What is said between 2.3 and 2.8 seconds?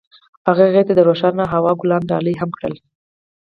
هم کړل.